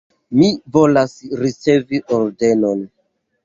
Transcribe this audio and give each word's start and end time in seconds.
Mi 0.37 0.47
volas 0.77 1.13
ricevi 1.43 2.03
ordenon. 2.21 2.87